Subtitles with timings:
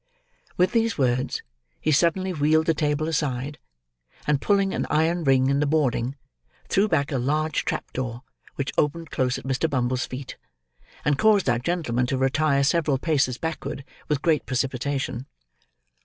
[0.57, 1.43] With these words,
[1.79, 3.59] he suddenly wheeled the table aside,
[4.25, 6.15] and pulling an iron ring in the boarding,
[6.67, 8.23] threw back a large trap door
[8.55, 9.69] which opened close at Mr.
[9.69, 10.37] Bumble's feet,
[11.05, 15.27] and caused that gentleman to retire several paces backward, with great precipitation.